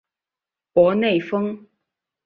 [0.73, 1.67] 博内丰。